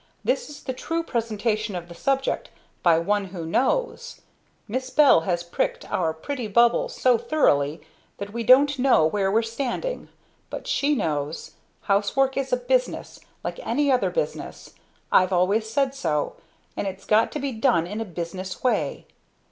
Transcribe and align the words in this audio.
This 0.23 0.49
is 0.49 0.63
the 0.63 0.73
true 0.73 1.03
presentation 1.03 1.75
of 1.75 1.87
the 1.87 1.93
subject, 1.93 2.49
'by 2.81 2.97
one 2.97 3.25
who 3.25 3.45
knows.' 3.45 4.21
Miss 4.67 4.89
Bell 4.89 5.19
has 5.29 5.43
pricked 5.43 5.85
our 5.91 6.11
pretty 6.11 6.47
bubble 6.47 6.89
so 6.89 7.19
thoroughly 7.19 7.81
that 8.17 8.33
we 8.33 8.41
don't 8.43 8.79
know 8.79 9.05
where 9.05 9.31
we're 9.31 9.43
standing 9.43 10.09
but 10.49 10.65
she 10.65 10.95
knows! 10.95 11.51
Housework 11.81 12.35
is 12.35 12.51
a 12.51 12.57
business 12.57 13.19
like 13.43 13.59
any 13.59 13.91
other 13.91 14.09
business 14.09 14.71
I've 15.11 15.31
always 15.31 15.69
said 15.69 15.93
so, 15.93 16.33
and 16.75 16.87
it's 16.87 17.05
got 17.05 17.31
to 17.33 17.39
be 17.39 17.51
done 17.51 17.85
in 17.85 18.01
a 18.01 18.05
business 18.05 18.63
way. 18.63 19.05